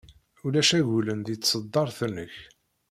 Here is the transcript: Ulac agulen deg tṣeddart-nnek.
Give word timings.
Ulac 0.45 0.69
agulen 0.79 1.19
deg 1.23 1.37
tṣeddart-nnek. 1.39 2.35